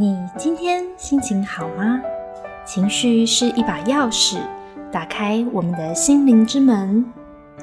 [0.00, 2.00] 你今天心情好吗？
[2.64, 4.36] 情绪是一把钥匙，
[4.92, 7.04] 打开我们的心灵之门。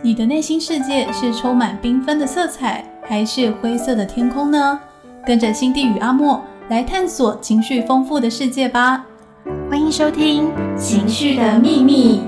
[0.01, 4.78] 你的内心世界是充满缤纷的色彩，还是灰色的天空呢？
[5.26, 9.06] 跟着心地与阿莫来探索情绪丰富的世界吧！
[9.70, 12.20] 欢迎收听《情绪的秘密》。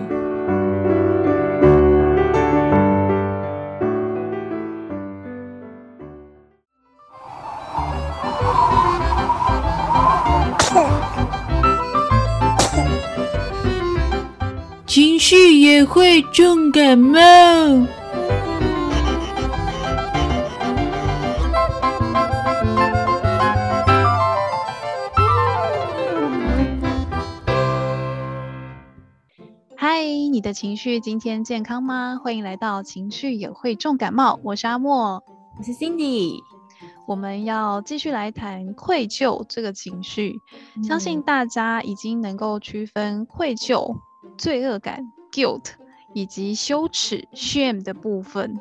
[15.87, 17.19] 会重感冒。
[29.75, 32.19] 嗨，你的情绪今天健康吗？
[32.21, 35.23] 欢迎来到情绪也会重感冒，我是阿莫，
[35.57, 36.41] 我是 Cindy。
[37.07, 40.35] 我们要继续来谈愧疚这个情绪，
[40.83, 43.95] 相信大家已经能够区分愧疚。
[44.37, 44.99] 罪恶感
[45.31, 45.63] （guilt）
[46.17, 48.59] 以及羞耻 （shame） 的部分。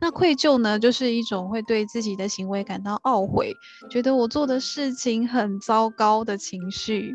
[0.00, 3.52] 那愧疚呢，就是一种会对自己的行为感到懊悔，
[3.90, 7.14] 觉得我做的事情很糟糕的情绪。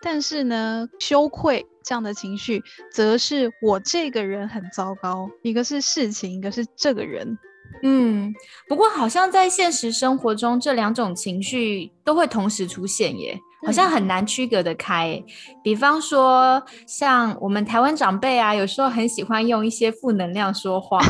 [0.00, 5.28] 但是呢，羞愧这样的情绪，则是我这个人很糟糕。
[5.42, 7.38] 一个是事情，一个是这个人。
[7.82, 8.32] 嗯，
[8.66, 13.38] 不过好像在现实生活中，这两种情绪都会同时出现耶。
[13.64, 15.22] 好像很难区隔得开，
[15.62, 21.00] 比方说像我们台湾长辈啊，有时候很喜欢用一些负能量说话。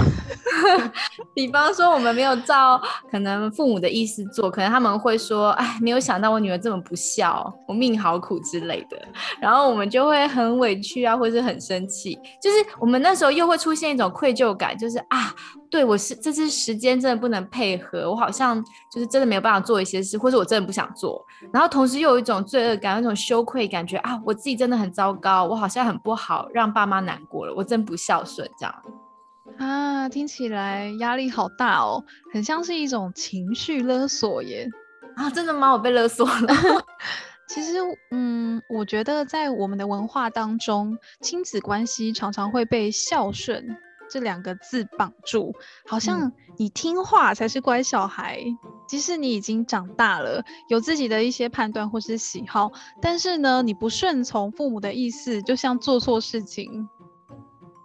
[1.35, 8.97] 比方说我们没有照可能父母的意思做，可能他们会说：“哎，没有想到我女儿这么不孝，我命好苦之类的。”
[9.41, 12.19] 然后我们就会很委屈啊，或者很生气。
[12.41, 15.35] 就是我们那时候又会出现一种愧疚感，就是啊。
[15.71, 21.21] 对我是这次时间真的不能配合，我好像就是真的没有办法做一些事，或者我真的不想做。
[21.53, 28.83] 然后同时又有一种罪恶感，有一种羞愧感觉啊，我自己真的很糟糕，我好像很不好，让爸妈难过了，我真不孝顺这样。
[29.58, 34.69] 啊，听起来压力好大哦，很像是一种情绪勒索耶。
[35.17, 35.73] 啊，真的吗？
[35.73, 36.85] 我被勒索了。
[37.46, 37.74] 其实，
[38.11, 43.77] 嗯，我觉得在我们的文化当中，亲子关系常常会被孝顺。
[44.14, 45.52] 这两个字绑住，
[45.89, 48.45] 好像你听话才是乖小孩。
[48.86, 52.70] 即使你已经长大了，有自己的一些判断或是喜好，
[53.02, 56.89] 但是呢，你不顺从父母的意思，就像做错事情。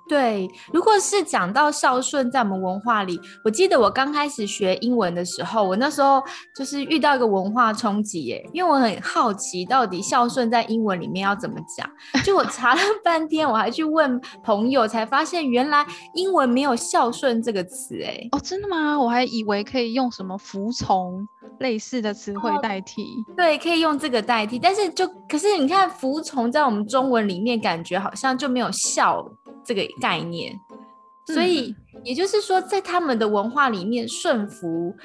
[0.10, 6.20] 对，如果是讲到孝顺，在我们文化里，我记得我刚开始学英文的时候，我那时候
[6.56, 11.88] 就是遇到一个文化冲击耶，因为我很好奇到底孝顺在英文里面要怎么讲，
[12.26, 18.28] 就我查了半天，我还去问朋友，才发现原来英文没有孝顺这个词哎。
[18.32, 19.00] 哦，真的吗？
[19.00, 21.24] 我还以为可以用什么服从
[21.60, 23.06] 类似的词汇代替。
[23.38, 29.24] 对，可以用这个代替，但是就可是你看服从在我们中文里面，感觉好像就没有孝。
[29.70, 30.60] 这个概念，
[31.28, 34.96] 所以也就是说，在他们的文化里面，顺服，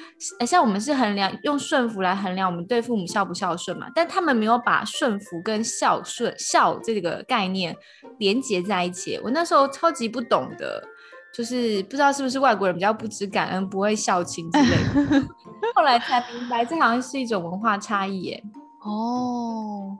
[0.43, 7.77] 像我们是衡量用顺服来衡量我们对父母孝不孝顺嘛，但他们没有把顺服跟孝顺孝这个概念
[8.17, 9.19] 连接在一起。
[9.23, 10.83] 我那时候超级不懂的，
[11.31, 14.69] 就是不知道是不是外国人比较不知感恩，不会孝亲之类
[15.11, 15.27] 的。
[15.75, 18.43] 后来才明白，这好像是一种文化差异耶。
[18.81, 19.95] 哦，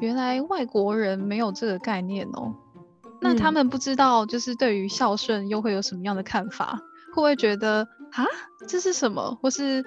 [0.00, 2.54] 原来外国人没有这个概念哦。
[3.20, 6.80] 那他们不知道，就是对于孝顺又会有什么样的看法？
[7.10, 8.24] 会不会觉得啊，
[8.68, 9.38] 这是什么？
[9.42, 9.84] 或是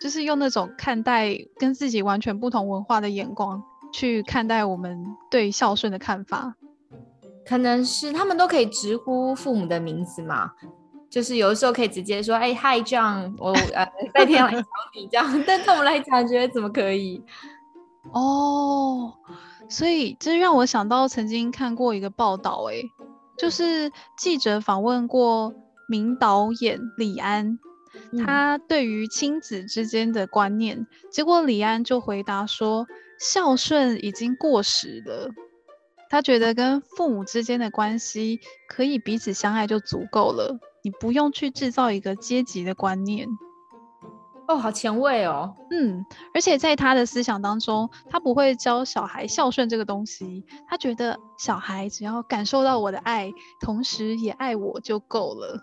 [0.00, 6.54] 就是用那种看待跟自己完全不同文化的眼光去看待我们对孝顺的看法？
[7.46, 10.50] 可能是他们都可以直呼父母的名字嘛，
[11.10, 15.26] 就是有的时候可以直接说：“哎，Hi John，我呃在天 来找你这样。
[15.46, 17.22] ”但对我们来讲，觉得怎么可以？
[18.12, 19.12] 哦。
[19.68, 22.82] 所以这让我想到曾经看过一个报道，诶，
[23.36, 25.54] 就是记者访问过
[25.88, 27.58] 名导演李安，
[28.24, 32.86] 他对于亲子之间的观念，结果李安就回答说，
[33.18, 35.30] 孝顺已经过时了，
[36.10, 43.28] 他觉得跟父母之间的关系可以彼此相爱就足够了，你不用去制造一个阶级的观念。
[44.46, 45.54] 哦，好前卫哦。
[45.70, 46.04] 嗯，
[46.34, 50.44] 而且在他的思想当中，他不会教小孩孝顺这个东西。
[50.68, 55.58] 他觉得小孩只要感受到我的爱，同时也爱我就够了。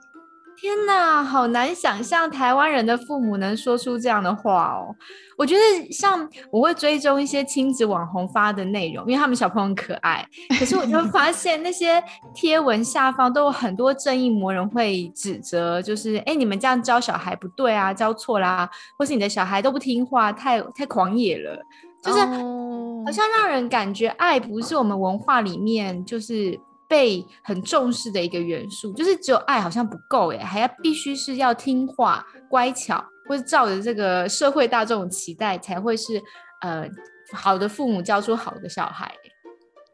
[0.61, 4.95] 天哪，好难想象台湾人的父母能说出这样的话哦。
[5.35, 10.23] 我觉得像我会追踪一些亲子网红发的内容，因为他们小朋友很可爱。
[10.59, 12.01] 可是我就 发现那些
[12.35, 18.69] 贴文下方都有很多正义魔人会指责，就是哎，你们这样教小孩不对啊，教错啦，
[18.99, 21.59] 或是你的小孩都不听话，太太狂野了。
[22.03, 26.59] 就是哦好像让人感觉爱不是我们文化里面就是
[26.91, 36.21] 被很重视的一个元素，就是只有爱好像不够哎，还要必须是要听话、乖巧，或者照着这个社会大众期待才会是
[36.59, 36.85] 呃
[37.31, 39.09] 好的父母教出好的小孩。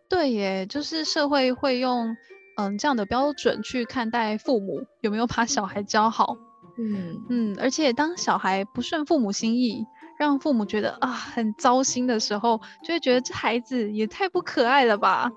[0.09, 2.17] 对耶，就是社会会用
[2.57, 6.35] 嗯这样的标准去看待父母有没有把小孩教好。
[6.79, 9.85] 嗯嗯，而且当小孩不顺父母心意，
[10.17, 15.29] 让父母觉得啊很糟心的时候，就会觉得这孩子也太不可爱了吧。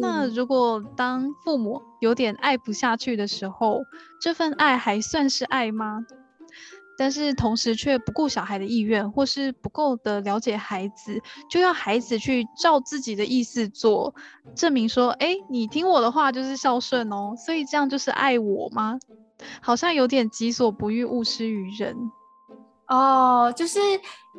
[0.00, 3.84] 那嗯如果当父母有点爱不下去的时候，
[4.20, 6.04] 这份爱还算是爱吗？
[6.96, 14.14] 但是同时却不顾小孩的意愿，或是不够的了解孩子，就要孩子去照自己的意思做，
[14.56, 18.98] 证明说，哎，你听我的话就是孝顺哦，所以这样就是爱我吗？
[19.60, 22.10] 好像有点己所不欲，勿施于人。
[22.88, 23.78] 哦，就是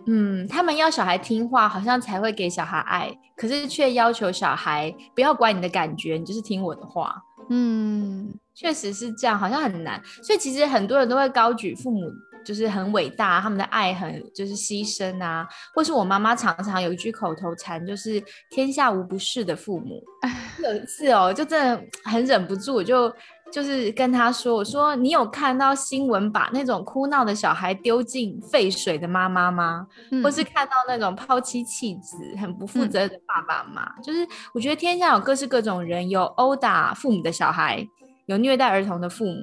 [0.08, 7.16] 嗯，他们要小孩听话，好像才会给小孩爱，可是却要求小孩不要管你的感觉，你就是听我的话。
[7.52, 10.02] 嗯，确实是这样，好像很难。
[10.24, 12.12] 所以其实很多人都会高举父母
[12.46, 20.02] 就是很伟大，他们的爱很就是牺牲啊，或是我妈妈常常有一句口头禅，就是“天下无不是的父母”。
[20.64, 23.12] 有一次哦，就真的很忍不住，我就
[23.52, 29.88] 就是跟他说：“我说你有看到新闻把那种哭闹的小孩丢进废水的妈妈吗？
[30.24, 34.02] 或是看到那种抛妻弃子、很不负嗯责任的爸爸妈妈？
[34.02, 37.86] 就是我觉得天下有各式各种人，有殴打父母的小孩，
[38.28, 39.36] 有虐待儿童的父母。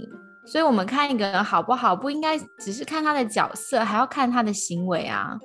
[0.47, 5.37] 所以，我们看一个人好不好，不应该只是看他的角色，还要看他的行为啊。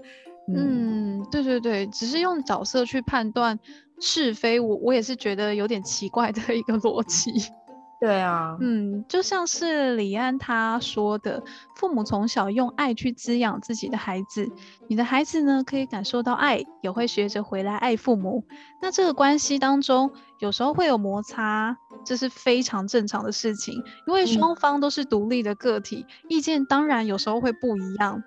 [0.47, 3.57] 嗯嗯，对对对，只是用角色去判断
[3.99, 7.31] 是非，我我也是觉得有点奇怪的一个逻辑。
[8.01, 11.43] 对啊，嗯，就像是李安他说的，
[11.75, 14.51] 父母从小用爱去滋养自己的孩子，
[14.89, 18.43] 你的孩子呢可以感受到爱，也会学着回来爱父母。
[18.81, 23.75] 那这个关系当中，有时候会有摩擦，这是非常正常的事情，
[24.07, 28.23] 因为嗯双方都是独立的个体，意见当然有时候会不一样。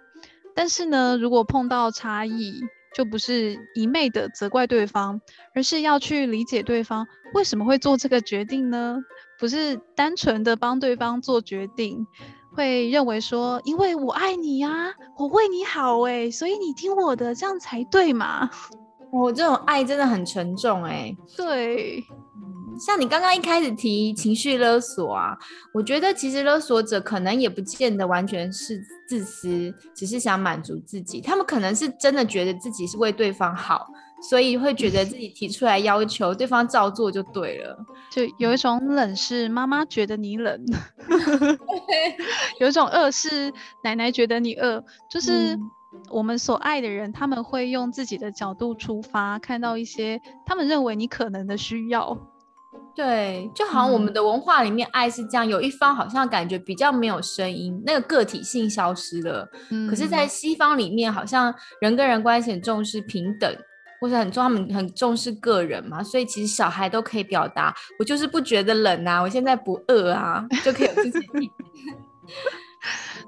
[0.55, 2.61] 但是呢，如果碰到差异，
[2.95, 5.21] 就不是一昧的责怪对方，
[5.53, 9.01] 而是要去理解对方为什么会做这个决定呢？
[9.39, 12.07] 不是单纯的帮对方做决定，
[12.55, 18.49] 会认为说，因为我爱你呀、我为你好诶、所以你听我的，这样才对嘛？
[19.13, 22.05] 我、这种爱真的很沉重哎、对，
[22.85, 25.39] 像你刚刚一开始提情绪勒索啊，
[25.73, 31.21] 我觉得其实勒索者可能也不见得完全是自私，只是想满足自己。
[31.21, 33.87] 他们可能是真的觉得自己是为对方好，
[34.29, 37.77] 所以会觉得自己提出来要求，对方照做就对了。
[38.11, 40.65] 就有一种冷是妈妈觉得你冷，
[42.61, 45.61] 有一种饿是奶奶觉得你饿，就是嗯
[46.11, 52.17] 我们所爱的人，他们会用自己的角度出发，看到一些他们认为你可能的需要。
[52.97, 59.49] 对，就好像我们的文化里面，爱是这样，有一方好像感觉比较没有声音，那个个体性消失了。
[59.71, 63.53] 嗯可是，在西方里面，好像人跟人关系很重视平等，
[64.05, 71.21] 或者很重，他们很重视个人嘛，所以其实小孩都可以表达，我就是不觉得冷啊，我现在不饿啊，就可以有自己。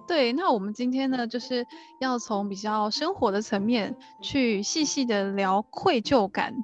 [0.06, 1.66] 对，那我们今天呢，就是
[1.98, 6.54] 要从比较生活的层面去细细的聊愧疚感，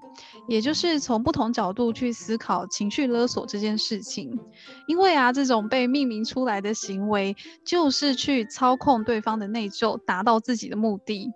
[0.46, 4.38] 也就是从不同角度去思考情绪勒索这件事情。
[4.86, 7.34] 因为啊，这种被命名出来的行为，
[7.64, 11.32] 就是去操控对方的内疚，达到自己的目的。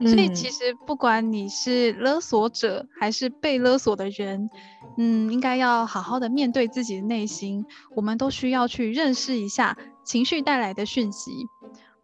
[0.00, 4.48] 所以嗯其实不管你是勒索者还是被勒索的人，
[4.96, 7.64] 嗯，应该要好好的面对自己的内心。
[7.94, 11.46] 我们都需要去认识一下情绪带来的讯息。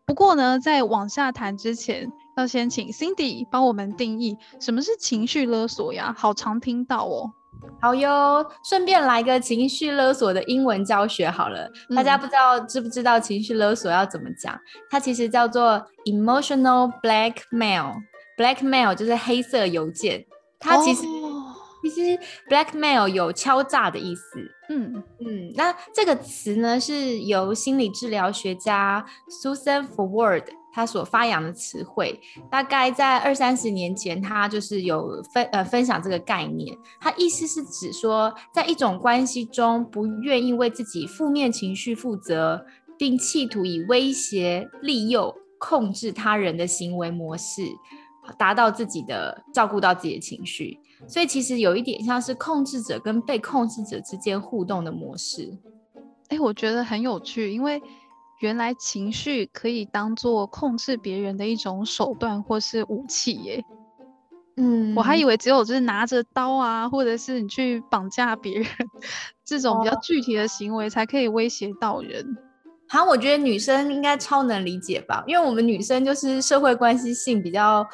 [0.05, 6.15] 不过呢，在往下谈之前，要先请 Cindy 帮我们定义什么是情绪勒索呀？
[6.17, 7.33] 好常听到哦。
[7.81, 11.71] 好哟，顺便来个情绪勒索的英文教学好了。
[11.95, 14.59] 大家嗯不知道知不知道情绪勒索要怎么讲？
[14.91, 17.95] 它其实叫做 emotional blackmail。
[18.37, 20.25] blackmail 就是黑色邮件，
[20.59, 21.33] 它其实、哦
[21.83, 22.19] 其实
[22.51, 24.23] blackmail 有敲诈的意思。
[24.69, 30.43] 嗯嗯，那这个词呢，是由心理治疗学家 Susan Forward
[30.77, 32.21] 他所发扬的词汇。
[32.51, 36.77] 大概在二三十年前，他就是有分呃分享这个概念。
[37.01, 42.67] 他意思是指说，在一种关系中，不愿意为自己负面情绪负责，
[42.99, 47.63] 并企图以威胁、利诱、控制他人的行为模式，
[48.39, 50.79] 达到自己的照顾到自己的情绪。
[51.09, 55.59] 所以其实有一点像是控制者跟被控制者之间互动的模式。
[56.29, 57.81] 哎，我觉得很有趣，因为
[58.41, 63.65] 原来情绪可以当做控制别人的一种手段或是武器耶。
[64.59, 68.67] 嗯，我还以为只有就是拿着刀啊，或者是你去绑架别人
[69.45, 72.25] 这种比较具体的行为才可以威胁到人。
[72.89, 77.87] 好，我觉得女生应该超能理解吧，因为我们女生就是社会关系性比较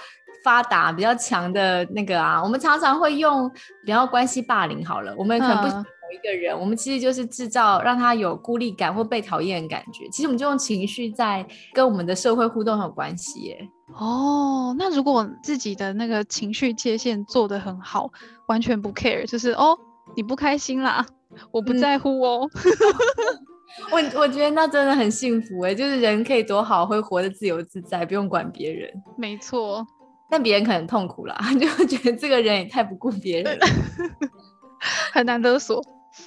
[0.44, 3.50] 发达、比较强的那个啊，我们常常会用
[3.84, 4.86] 比较关系霸凌。
[4.86, 10.08] 好了，我们可能不一个人，我们其实就是制造让他有孤立感或被讨厌的感觉。
[10.10, 13.68] 其实我们就用情绪在跟我们的社会互动很有关系耶。
[13.94, 18.10] 哦，那如果自己的那个情绪界限做得很好，
[18.48, 19.76] 完全不 care，就是哦，
[20.16, 21.04] 你不开心啦，
[21.50, 22.48] 我不嗯在乎哦。
[23.90, 28.90] 我我觉得那真的很幸福哎，就是人可以多好，会活得自由自在，不用管别人。
[29.16, 29.86] 没错，
[30.30, 33.66] 但别人可能痛苦啦， 就会觉得这个人也太不顾别人了。
[35.12, 35.82] 很难勒索。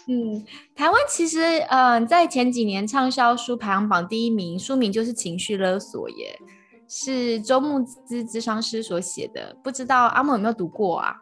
[0.08, 0.44] 嗯，
[0.75, 1.39] 台湾其实
[1.70, 6.39] 嗯、呃在前几年畅销书排行榜第一名，书名就是《情绪勒索》耶，
[6.88, 11.15] 是周牧之咨商师所写的，不知道阿莫有没有读过啊？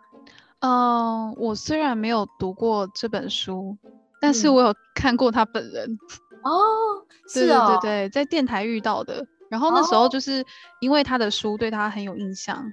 [0.60, 3.78] 嗯，我虽然没有读过这本书，
[4.22, 5.98] 但是嗯我有看过他本人。
[6.44, 9.26] 哦，是哦，对对，在电台遇到的。
[9.50, 10.44] 然后那时候就是
[10.80, 12.66] 因为他的书对他很有印象。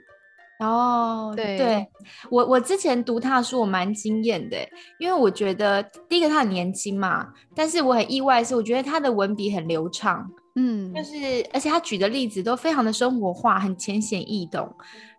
[0.61, 1.87] 哦，对对
[2.31, 4.57] 我我之前读他的书，我蛮惊艳的，
[4.99, 11.15] 因为我觉得第一个他很年轻嘛，但是我很意外是，我觉得他的文笔很流畅，嗯就是
[11.53, 14.71] 而且他举的例子都非常的生活化，很浅显易懂。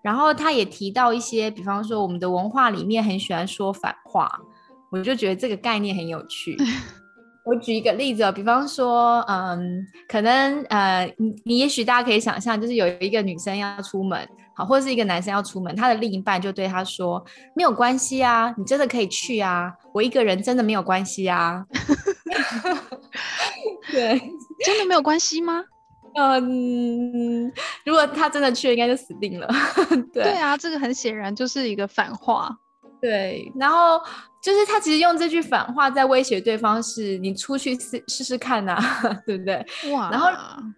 [0.03, 4.29] 然后他也提到一些，比方说我们的文化里面很喜欢说反话，
[4.91, 6.57] 我就觉得这个概念很有趣。
[7.43, 17.23] 我举一个例子哦，比方说，嗯，可能呃，你你也许大家可以想象，就是有一个女生要出门，好，或者是一个男生要出门，他的另一半就对他说
[17.55, 21.65] ：“没有关系啊，你真的可以去啊，我一个人真的没有关系啊。
[23.91, 24.19] ”对，
[24.65, 25.63] 真的没有关系吗？
[26.13, 27.49] 嗯，
[27.85, 29.47] 如果他真的去了，应该就死定了。
[30.11, 32.53] 对对啊，这个很显然就是一个反话。
[33.01, 33.99] 对，然后
[34.43, 38.77] 就是他其实用这句反话在威胁对方，是你出去试试试看呐、
[39.25, 39.65] 对不对？
[39.93, 40.29] 哇，然后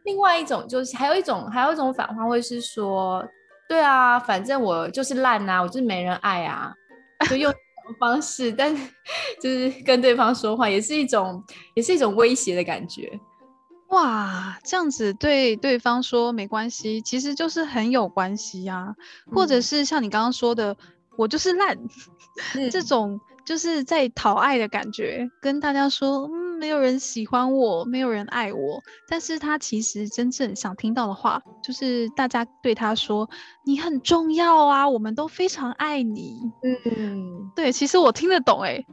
[0.06, 3.26] 另外一种就是还有一种还有一种反话会是说，
[3.74, 6.72] 对啊，反正我就是烂啊，我就是没人爱啊，
[7.28, 7.52] 就用
[8.00, 8.88] 方式，但是
[9.42, 13.20] 就是跟对方说话，也是一种也是一种威胁的感觉。
[13.88, 18.94] 哇，这样子对对方说没关系，其实就是很有关系呀、
[19.32, 19.62] 或者嗯。
[19.64, 20.78] 是像你刚刚说的，
[21.18, 21.76] 我就是烂，
[22.72, 33.30] 这嗯种就是在讨爱的感觉，跟大家说，嗯，没有人喜欢我，没有人爱我，但是他其实真正想听到的话，就是大家对他说，
[33.66, 36.40] 你很重要啊，我们都非常爱你。
[36.64, 38.86] 嗯，对，其实我听得懂、欸，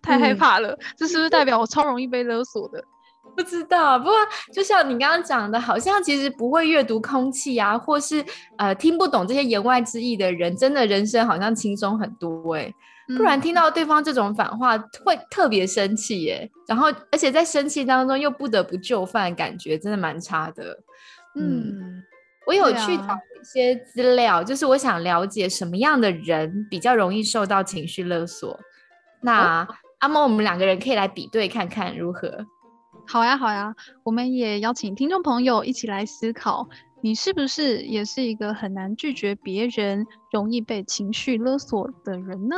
[0.00, 2.82] 太害嗯怕了，这是不是代表我超容易被勒索的？
[3.36, 4.14] 不知道，不过
[4.52, 8.24] 就像你刚刚讲的，好像其实不会阅读空气啊，或是
[8.56, 12.74] 呃听不懂这些言外之意的人，真的人生好像轻松很多哎、
[13.16, 16.50] 不然嗯听到对方这种反话，会特别生气耶。
[16.66, 20.78] 然后而且在生气当中又不得不就范，感觉真的蛮差的。
[21.34, 22.02] 嗯
[22.46, 28.58] 我有去找一些资料，就是我想了解什么样的人比较容易受到情绪勒索。
[29.20, 32.46] 那、阿猫，我们两个人可以来比对看看如何？
[33.06, 36.66] 好呀，好呀，我们也邀请听众朋友一起来思考，
[37.02, 42.56] 你是不是也是一个很难拒绝别人、容易被情绪勒索的人呢？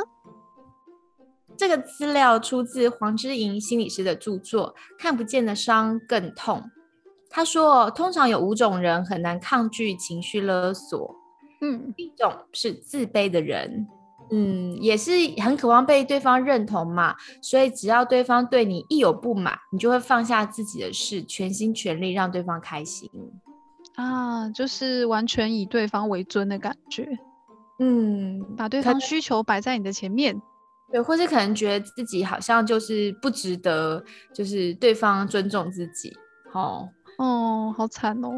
[1.61, 6.57] 这个资料出自黄之莹心理师的著作《看不见的伤更痛》。
[7.29, 11.15] 他说，通常有五种人很难抗拒情绪勒索，
[11.61, 13.87] 嗯一种是自卑的人，
[14.31, 15.11] 嗯，也是
[15.43, 23.11] 很渴望被对方认同嘛，所以只要对方对你一有不满，你就会放下自己的事，全心全力让对方开心。
[23.97, 27.07] 啊，就是完全以对方为尊的感觉，
[27.81, 30.41] 嗯，把对可方需求摆在你的前面。
[30.91, 34.03] 对，或是可能觉得自己好像就是不值得，
[34.35, 36.17] 就是对方尊重自己，
[36.53, 36.89] 哦。
[37.19, 38.31] 哦，好惨哦。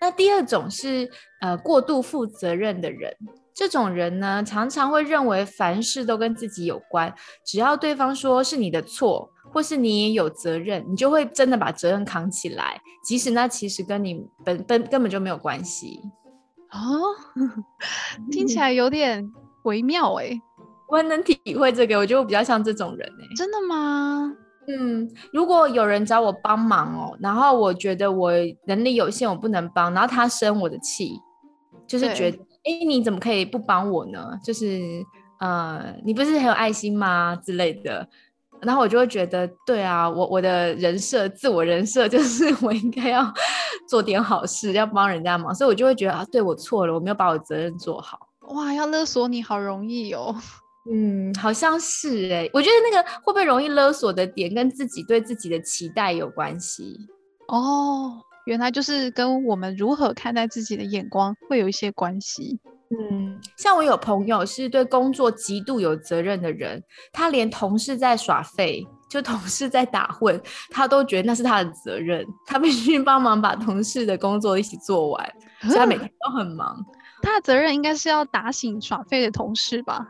[0.00, 3.16] 那第二种是呃过度负责任的人，
[3.52, 7.12] 这种人呢常常会认为凡事都跟自己有关，
[7.44, 16.00] 只要对方说是你的错，或是你也有责任，你就会真的把责任扛起来，即使那其实跟你本本根本就没有关系。
[16.70, 17.02] 哦，
[18.30, 19.28] 听起来有点
[19.64, 20.40] 微妙诶，
[20.92, 24.30] 我很能体会这个，我觉得我比较像这种人哎、真的吗？
[24.68, 28.30] 嗯，如果有人找我帮忙哦，然后我觉得我
[28.66, 31.18] 能力有限，我不能帮，然后他生我的气，
[31.86, 34.38] 就是觉得，哎，你怎么可以不帮我呢？
[34.44, 34.78] 就是，
[35.40, 38.06] 呃，你不是很有爱心吗之类的。
[38.60, 43.32] 然后我就会觉得，对啊，我我的人设，自我人设就是我应该要
[43.88, 48.28] 做点好事，要帮人家忙，所以我就会觉得啊，对我错了，我没有把我责任做好。
[48.54, 50.36] 哇，要勒索你好容易哦。
[50.90, 56.98] 嗯，好像是哎，我觉得那个会不会容易勒索的点，跟自己对自己的期待有关系。
[57.48, 62.58] 哦，原来就是跟我们如何看待自己的眼光会有一些关系。
[62.90, 76.84] 嗯，像我有朋友是对工作极度有责任的人，他连同事在耍废，就同事在打混，他都觉得那是他的责任，他必须帮忙把同事的工作一起做完，所以他每天都很忙。
[77.22, 80.08] 他的责任应该是要打醒耍废的同事吧？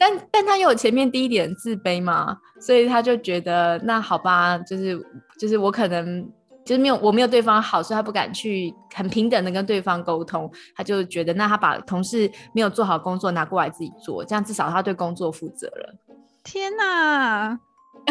[0.00, 4.98] 但但他又有前面第一点自卑嘛，所以他就觉得那好吧，就是
[5.38, 6.26] 就是我可能
[6.64, 15.94] 就是没有我没有对方好，所以他不敢去很平等的跟对方沟通，他就觉得那他把同事没有做好工作拿过来自己做，这样至少他对工作负责了。
[16.42, 17.58] 天哪，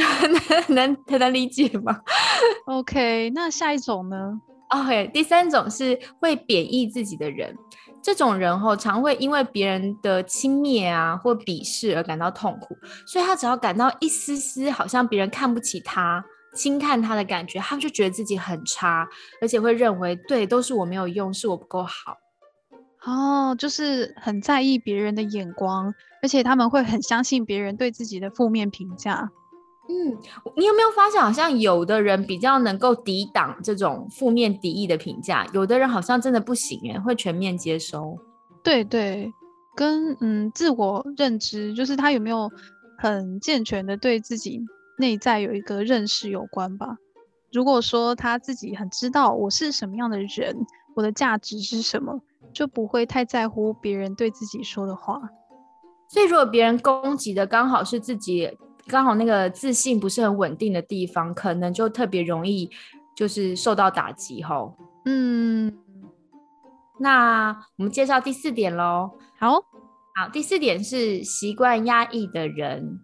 [0.69, 2.01] 能很难理解吗
[2.67, 7.55] ？OK，那下一种呢？OK，第三种是会贬义自己的人。
[8.01, 12.73] 这种人常会因为别人的轻蔑啊或鄙视而感到痛苦，
[13.05, 16.23] 所以他只要感到一丝丝好像别人看不起他、
[16.55, 19.05] 轻看他的感觉，他就觉得自己很差，
[19.41, 22.17] 而且会认为对都是我没有用，是我不够好。
[23.03, 29.29] 哦，就是很在意别人的眼光，而且他们会很相信别人对自己的负面评价。
[29.91, 30.15] 嗯，
[30.55, 38.15] 你有没有发现，好像有的人比较能够抵挡这种负面敌意的评价，有的人好像真的不行哎，会全面接收。
[38.63, 39.33] 对对，
[39.75, 42.51] 跟嗯自我认知，就是他有没有
[42.99, 44.61] 很健全的对自己
[44.99, 46.95] 内在有一个认识有关吧。
[47.51, 50.55] 如果说他自己很知道我是什么样的人，
[50.95, 52.21] 我的价值是什么，
[52.53, 55.19] 就不会太在乎别人对自己说的话。
[56.09, 58.55] 所以，如果别人攻击的刚好是自己。
[58.89, 62.69] 刚好那个自信不是很稳定的地方，可能就特别容易
[63.15, 64.75] 就是受到打击吼。
[65.05, 65.77] 嗯，
[66.99, 69.11] 那我们介绍第四点喽。
[69.39, 69.53] 好，
[70.15, 72.99] 好，第四点是习惯压抑的人，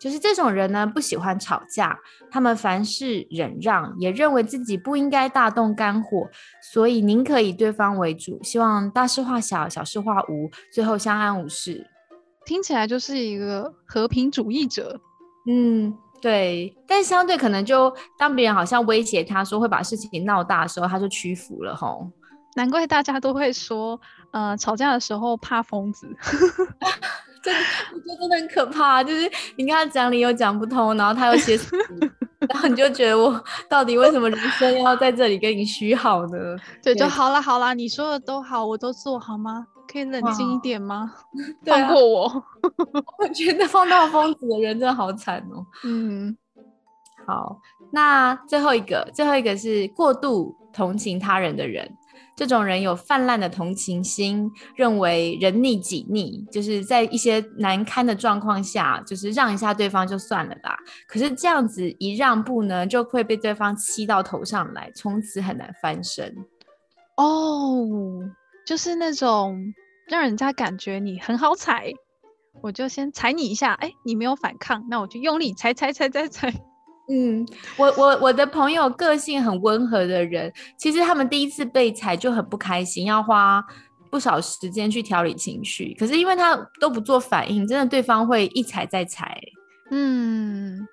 [0.00, 1.98] 就是这种人呢不喜欢吵架，
[2.30, 6.28] 他们凡事忍让，也认为自己不应该大动肝火，
[6.72, 11.84] 所以宁可以对方为主，希望大事化小，小事化无，最后相安无事。
[12.46, 15.00] 听起来就是一个和平主义者。
[15.48, 22.06] 嗯，对，但相对可能就当别人好像威胁他说会把事情闹大的时候，他就屈服了吼。
[22.54, 23.98] 难怪大家都会说，
[24.32, 26.06] 呃，吵架的时候怕疯子，
[27.42, 27.60] 真的，
[27.94, 29.02] 我觉得真的很可怕。
[29.02, 31.76] 就是你跟他讲理又讲不通，然后他又 写死，
[32.48, 36.56] 然后你就觉得我到底为什么人生要在这里跟你虚好呢？
[36.82, 39.66] 对，就好了好了，你说的都好，我都做好吗？
[39.90, 41.14] 可以冷静一点吗？
[41.64, 42.44] 放过我！
[43.18, 45.64] 我觉得放到疯子的人真的好惨哦。
[45.84, 46.36] 嗯，
[47.26, 47.58] 好，
[47.92, 51.90] 那最后一个，最后一个是过度同情他人的人。
[52.36, 60.78] 这种人有泛滥的同情心，认为人逆己逆，就是在一些难堪的状况下，就是让一下对方就算了吧。
[61.08, 66.32] 可是这样子一让步呢，就会被对方气到头上来，从此很难翻身。
[67.16, 68.30] 哦。
[68.68, 69.72] 就是那种
[70.06, 71.90] 让人家感觉你很好踩，
[72.60, 76.52] 我就先踩你一下，哎，你没有反抗，那我就用力踩踩踩踩踩。
[77.10, 83.64] 嗯，我我我的朋友个性很温和的人，其实他们第一次被踩就很不开心，要花
[84.10, 85.96] 不少时间去调理情绪。
[85.98, 89.40] 可是因为他都不做反应，真的对方会一踩再踩。
[89.90, 90.86] 嗯，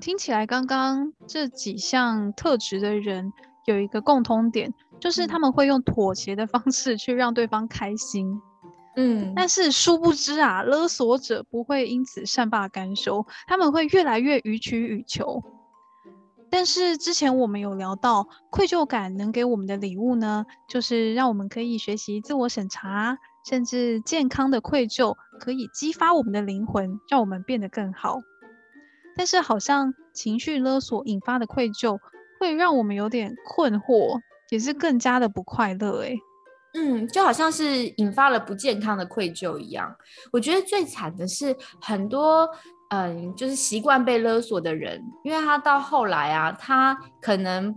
[0.00, 3.32] 听起来刚刚这几项特质的人
[3.66, 4.74] 有一个共通点。
[5.02, 8.40] 就是他们会用妥协的方式去让对方开心，
[8.94, 15.42] 嗯，但是殊不知啊，勒索者不会因此善罢甘休，他们会越来越予取予求。
[16.48, 28.20] 但是之前我们有聊到，愧疚感能给我们的礼物呢，就是让我们可以学习自我审查，甚至健康的愧疚可以激发我们的灵魂，让我们变得更好。
[29.16, 31.98] 但是好像情绪勒索引发的愧疚，
[32.38, 34.20] 会让我们有点困惑。
[34.52, 36.14] 也是更加的不快乐哎，
[36.74, 39.96] 嗯，就好像是引发了不健康的愧疚一样。
[40.30, 42.46] 我觉得最惨的是很多
[42.90, 47.74] 嗯，就是习惯被勒索的人，因为他到后来啊，他可能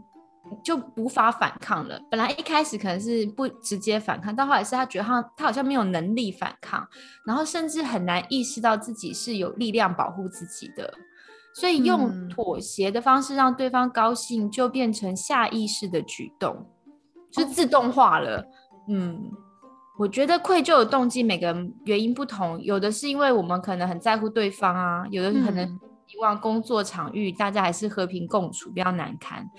[0.62, 1.98] 就无法反抗了。
[2.12, 6.86] 本来一开始可能是不直接反抗，到后来是他觉得他他好像没有能力反抗，
[7.26, 10.94] 然后甚至很难意识到自己是有力量保护自己的。
[11.56, 16.68] 所以用妥协的方式让对方高兴，就变成下意识的举动，
[17.32, 18.46] 就自动化了。
[18.90, 19.32] 嗯，
[19.98, 25.66] 我觉得愧疚的动机每个原因不同，有的是因为我们可能很在乎对方啊，有的可能
[26.06, 29.50] 希望工作场域大家还是和平共处，比较难堪。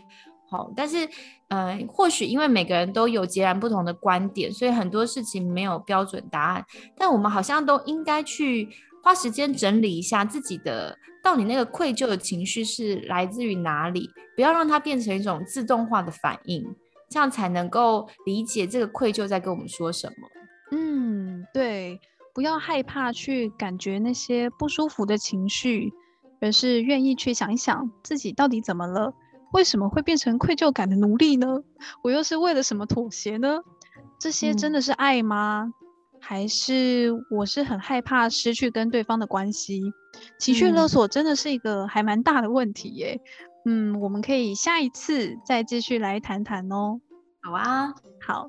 [0.49, 1.09] 好，但是，
[1.49, 6.65] 呃，或许因为每个人都有截然不同的观点，所以很多事情没有标准答案。
[6.97, 8.69] 但我们好像都应该去
[9.03, 16.65] 花时间整理一下自己的，到底那个愧疚的情绪是来自于哪里，不要让它变成一种自动化的反应，
[17.11, 20.29] 这样才能够理解这个愧疚在跟我们说什么。
[20.71, 21.99] 嗯，对，
[22.33, 25.93] 不要害怕去感觉那些不舒服的情绪，
[26.41, 29.13] 而是愿意去想一想自己到底怎么了。
[29.53, 31.59] 为什么会变成愧疚感的奴隶呢？
[32.05, 33.59] 我又是为了什么妥协呢？
[34.21, 35.73] 这些真的是爱吗？
[36.21, 39.83] 还是我是很害怕失去跟对方的关系？
[40.39, 43.21] 情绪勒索真的是一个还蛮大的问题耶。
[43.65, 47.01] 嗯，我们可以下一次再继续来谈谈哦。
[47.43, 47.95] 好啊，
[48.27, 48.49] 好。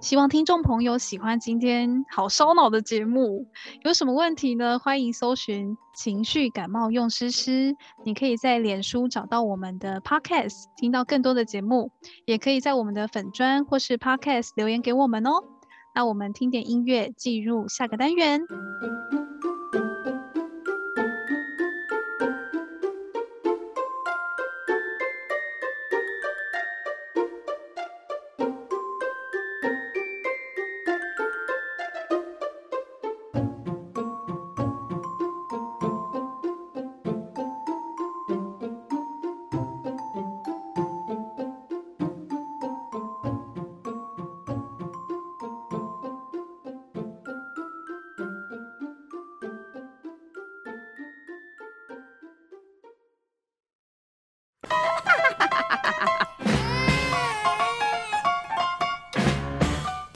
[0.00, 3.46] 希望听众朋友喜欢今天好烧脑的节目。
[3.84, 4.78] 有什么问题呢？
[4.78, 7.74] 欢迎搜寻情绪感冒用诗诗。
[8.04, 11.90] 你可以在脸书找到我们的 Podcast，听到更多的节目，
[12.26, 15.42] 也可以在我们的粉砖或是 Podcast 留言给我们哦。
[15.94, 18.42] 那我们听点音乐，进入下个单元。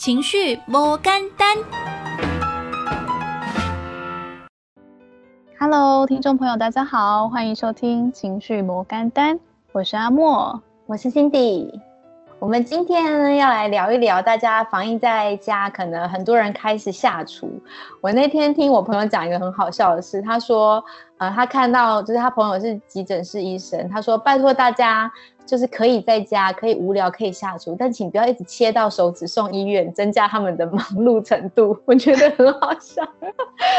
[0.09, 1.55] 情绪摩干单
[5.61, 9.39] ，Hello，听众朋友，大家好，欢迎收听情绪摩干丹，
[9.71, 11.79] 我是阿莫，我是 Cindy，
[12.39, 17.61] 我们今天呢要来聊一聊，大家防疫在家，可能很多人开始下厨。
[18.01, 20.83] 我那天听我朋友讲一个很好笑的事，他说，
[21.19, 25.13] 呃，他看到就是他朋友是急诊室医生，他说拜托大家。
[25.49, 31.75] 就是可以在家，可以无聊，可以下厨，但请不要一直切到手指送医院，增加他们的忙碌程度。
[31.87, 33.03] 我觉得很好笑。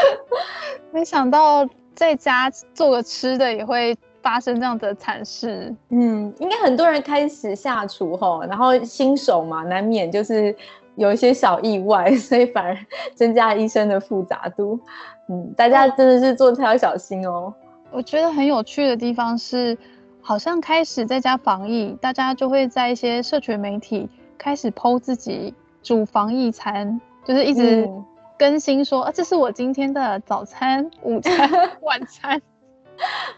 [0.91, 5.71] 没想到在家做个吃的也会发生这样的惨事。
[5.89, 10.55] 嗯，应该很多人开始下厨吼，然后新手嘛，难免就是
[10.95, 12.75] 有一些小意外， 所以反而
[13.13, 14.79] 增加医生的复杂度。
[15.27, 17.53] 嗯，大家真的是做菜要小心哦。
[17.91, 19.77] 我觉得很有趣的地方是。
[20.21, 27.89] 好像开始在家防疫，大家就会在一些社群媒体开始 PO 自己煮防疫餐，就是一直
[28.38, 31.49] 更新说啊，这是我今天的早餐、午餐、
[31.82, 32.39] 晚餐，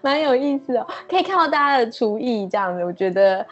[0.01, 0.85] 蛮有意思哦。
[1.07, 3.45] 可以看到大家的厨艺这样子，我觉得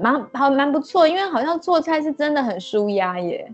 [0.00, 3.52] 蛮好蛮不错，因为好像做菜是真的很舒压耶。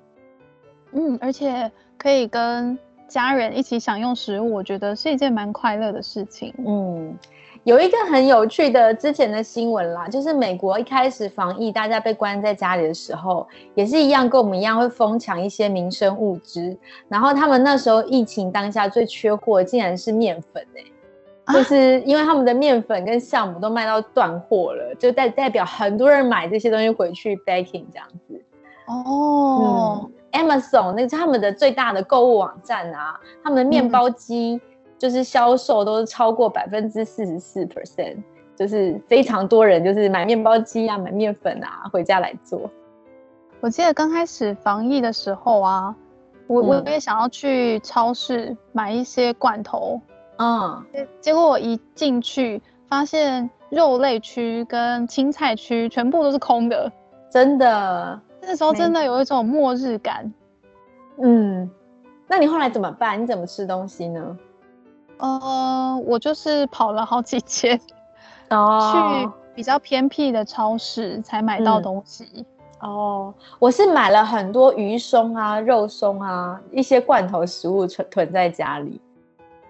[0.93, 6.53] 嗯，而且可以跟家人一起享用食物，我觉得是一件蛮快乐的事情。
[6.59, 7.17] 嗯。
[7.65, 16.75] 有一个很有趣的之前的新闻啦，就是美国一开始防疫，大家被关在家里的时候，也是一样跟我们一样会疯抢一些民生物资。
[17.07, 20.67] 然后他们那时候疫情当下最缺货，竟然是面粉
[21.45, 28.43] 哎，就是因为他们的面粉跟酵母都卖到断货了，就代代表很多人买这些东西回去 baking 这样子。
[28.87, 34.59] 哦，Amazon 那是他们的最大的购物网站啊，他们的面包机。
[35.01, 38.19] 就是销售都是超过百分之四十四 percent，
[38.55, 42.71] 就是非常多人就是买面包机啊，买面粉啊，回家来做。
[43.61, 45.97] 我记得刚开始防疫的时候啊，
[46.47, 49.99] 我我也想要去超市买一些罐头，
[50.37, 50.85] 嗯，
[51.19, 56.93] 结果我一进去发现肉类区跟青菜区全部都是空的，
[57.31, 60.31] 真的，那时候真的有一种末日感。
[61.23, 61.71] 嗯，
[62.29, 63.23] 那你后来怎么办？
[63.23, 64.39] 你怎么吃东西呢？
[65.21, 67.79] 呃，我就是跑了好几间，
[68.51, 72.45] 哦，去比较偏僻的超市才买到东西。
[72.81, 79.01] 哦，我是买了很多鱼松啊、肉松啊，一些罐头食物囤囤在家里。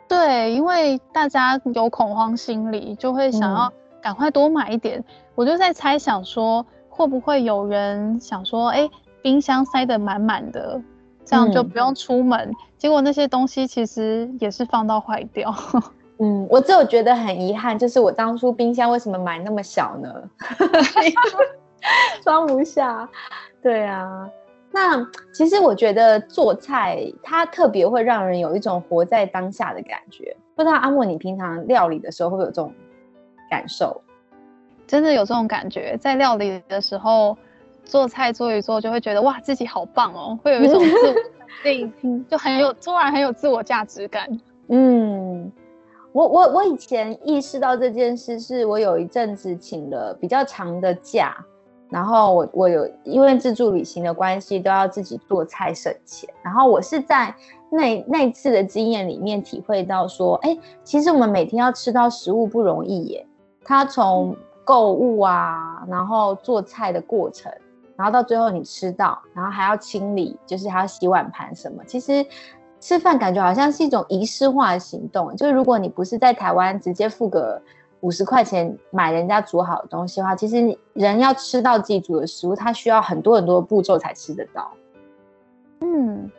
[0.07, 5.03] 对，因为大家有恐慌心理，就会想要赶快多买一点。
[5.35, 8.89] 我就在猜想说，会不会有人想说，哎，
[9.23, 10.81] 冰箱塞得满满的。
[11.31, 15.55] 这样就不用出门，结果那些东西其实也是放到坏掉。
[16.19, 20.13] 嗯，我只有觉得很遗憾，就是我当初冰箱为什么买那么小呢？
[22.25, 23.09] 装不下。
[23.63, 24.29] 对啊，
[24.73, 30.37] 那其实我觉得做菜它特别会让人有一种活在当下的感觉。
[30.57, 32.75] 不知道阿莫，你平常料理的时候会有这种
[33.49, 34.03] 感受？
[34.89, 37.39] 真的有这种感觉，在料理的时候
[37.91, 41.15] 做菜做一做，就会觉得哇自己好棒哦，会有一种自我
[41.65, 44.29] 肯定，就很有突然很有自我价值感。
[44.69, 45.51] 嗯，
[46.13, 51.37] 我我我以前意识到这件事，是我有一阵子请了比较长的假，
[51.89, 57.35] 然后我我有因为自助旅行的关系，都要自己做菜省钱，然后我是在
[57.71, 63.27] 那那次的经验里面体会到说，哎，其实我们每天要吃到食物不容易耶，
[63.65, 67.51] 他从购物啊，然后做菜的过程，
[68.01, 72.25] 然后到最后你吃到，然后还要清理，就是还要洗碗盘什么，其实。
[72.83, 77.61] 吃饭感觉好像是一种仪式化的行动，就是如果你不是在台湾直接付个
[78.01, 84.73] 五十块钱买人家煮好的东西的话，其实人要吃到自己煮的食物，它需要很多很多步骤才吃得到。
[85.81, 86.31] 嗯，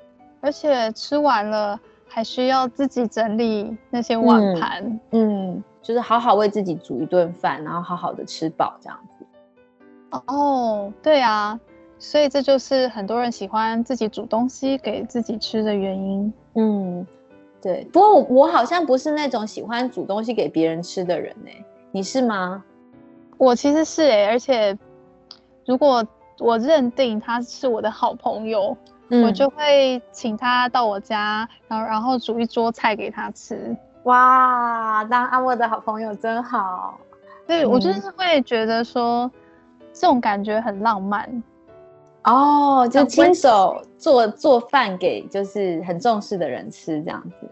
[0.42, 9.21] 而且吃完了还需要自己整理那些碗盘，嗯，就是好好为自己煮一顿饭，然后好好的吃饱这样子。
[10.12, 11.60] 哦，对啊。
[12.00, 16.34] 所以这就是很多人喜欢自己煮东西给自己吃的原因。
[16.56, 17.06] 嗯，
[17.62, 17.88] 对。
[17.94, 21.52] 不过我我好像不是那种喜欢煮东西给别人吃的人呢。
[21.92, 22.64] 你是吗？
[23.38, 24.76] 我其实是哎，而且
[25.66, 26.04] 如果
[26.40, 28.76] 我认定他是我的好朋友，
[29.10, 33.78] 我就会请他到我家，然后然后煮一桌菜给他吃。
[34.06, 36.98] 哇，当阿莫的好朋友真好。
[37.46, 39.30] 对，我就是会觉得说
[39.94, 41.44] 这种感觉很浪漫。
[42.24, 47.50] 哦，就亲手做做饭给就是很重视的人吃这样子，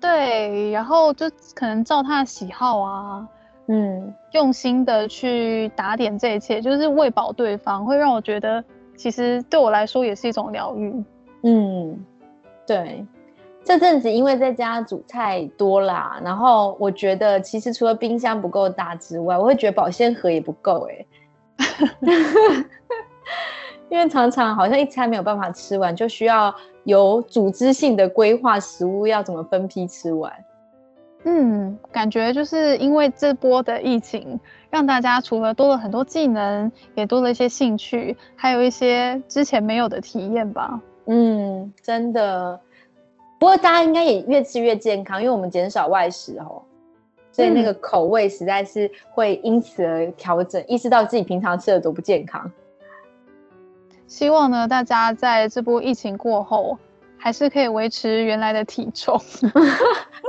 [0.00, 3.28] 对，然后就可能照他的喜好啊，
[3.66, 8.62] 嗯，用心的去打点这一切，就是喂饱对方，会让我觉得
[8.96, 11.04] 其实对我来说也是一种疗愈。
[11.42, 12.06] 嗯，
[12.64, 13.04] 对，
[13.64, 21.04] 这阵子因为在家煮菜多啦，然后我觉得其实除了冰箱不够大之外，我会觉得保鲜盒也不够哎。
[23.88, 30.32] 因为常常好像一餐没有办法吃完，就需要有组织性的规划食物要怎么分批吃完。
[31.24, 40.80] 嗯，感觉就是因为这波的疫情，让大家除了多了很多技能，也多了一些兴趣，还有一些之前没有的体验吧。
[41.06, 42.58] 嗯，真的。
[43.38, 46.62] 不过大家应该也越吃越健康，因为我们减少外食哦，
[47.32, 52.48] 所以那个口味实在是会因此而调整，意识到自己平常吃的多不健康。
[54.06, 56.78] 希望呢，大家在这波疫情过后，
[57.16, 59.18] 还是可以维持原来的体重。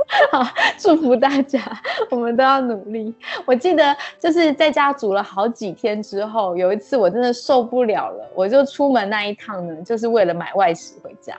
[0.32, 0.42] 好，
[0.78, 1.60] 祝福大家，
[2.10, 3.14] 我们都要努力。
[3.44, 11.36] 我记得就是在家煮了好几天之后，有一次我真的受不了了，我就出门那一趟呢，就是为了买外食回家，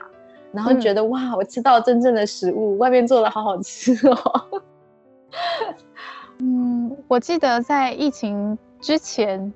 [0.52, 4.62] 然后觉得哇，我吃到真正的食物，外面做的好好吃哦。
[6.40, 9.52] 嗯，我记得在疫情之前。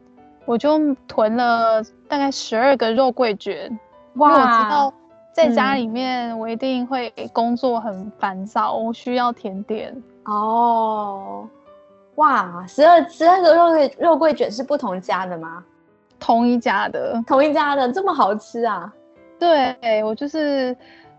[0.47, 3.79] 我就囤了大概十二个肉桂卷，
[4.15, 4.93] 哇我知道
[5.33, 9.95] 在家里面我一定会工作很烦躁，我需要甜点。
[10.25, 11.47] 哦，
[12.17, 15.63] 哇，十二十二个肉桂肉桂卷是不同家的吗？
[16.19, 18.93] 同一家的，同一家的，这么好吃啊？
[19.39, 20.77] 对，我就是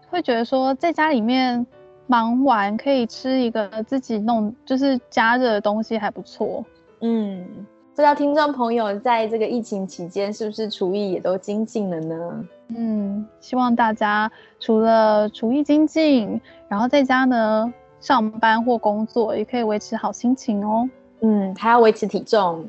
[0.09, 1.65] 会觉得说在家里面
[2.07, 6.63] 忙完可以吃一个自己弄，就是加热的东西还不错。
[7.01, 7.45] 嗯。
[7.93, 12.45] 不知道听众朋友在这个疫情期间是不是厨艺也都精进了呢？
[12.69, 20.89] 嗯，希望大家除了厨艺精进，然后在家呢上班或工作也可以维持好心情哦。
[21.19, 22.65] 嗯，还要维持体重。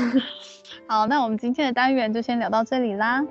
[0.88, 3.22] 好，那我们今天的单元就先聊到这里啦。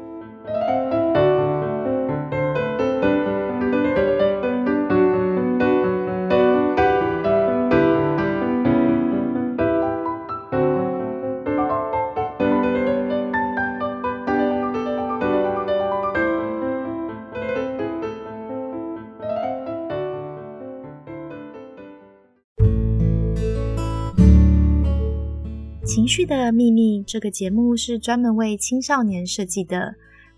[25.90, 29.96] 情绪的秘密这个节目是专门为青少年设计的，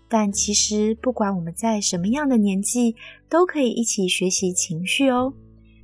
[0.08, 2.96] 但其实不管我们在什么样的年纪，
[3.28, 5.34] 都可以一起学习情绪哦。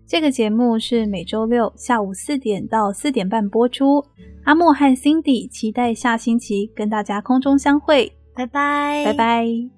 [0.06, 4.02] 这个节目是每周六下午四点到四点半播出。
[4.44, 9.77] 阿莫和 Cindy 期待下星期跟大家空中相会，拜拜，拜拜。